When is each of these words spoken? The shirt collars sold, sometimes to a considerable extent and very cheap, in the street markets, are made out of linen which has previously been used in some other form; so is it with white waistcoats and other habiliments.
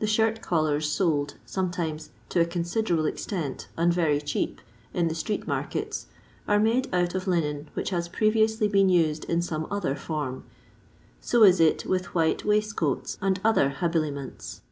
The 0.00 0.06
shirt 0.08 0.40
collars 0.40 0.88
sold, 0.88 1.34
sometimes 1.46 2.10
to 2.30 2.40
a 2.40 2.44
considerable 2.44 3.06
extent 3.06 3.68
and 3.76 3.94
very 3.94 4.20
cheap, 4.20 4.60
in 4.92 5.06
the 5.06 5.14
street 5.14 5.46
markets, 5.46 6.06
are 6.48 6.58
made 6.58 6.92
out 6.92 7.14
of 7.14 7.28
linen 7.28 7.68
which 7.74 7.90
has 7.90 8.08
previously 8.08 8.66
been 8.66 8.88
used 8.88 9.26
in 9.26 9.40
some 9.42 9.68
other 9.70 9.94
form; 9.94 10.42
so 11.20 11.44
is 11.44 11.60
it 11.60 11.86
with 11.86 12.16
white 12.16 12.44
waistcoats 12.44 13.16
and 13.22 13.40
other 13.44 13.68
habiliments. 13.78 14.62